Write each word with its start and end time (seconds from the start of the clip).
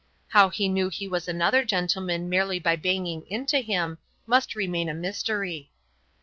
How 0.29 0.49
he 0.49 0.67
knew 0.67 0.89
he 0.89 1.07
was 1.07 1.27
another 1.27 1.63
gentleman 1.63 2.27
merely 2.27 2.57
by 2.57 2.75
banging 2.75 3.21
into 3.27 3.59
him, 3.59 3.99
must 4.25 4.55
remain 4.55 4.89
a 4.89 4.95
mystery. 4.95 5.69